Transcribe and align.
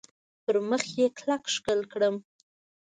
پر 0.43 0.55
مخ 0.69 0.83
یې 0.97 1.07
کلک 1.17 1.43
ښکل 1.55 1.79
کړم. 1.91 2.15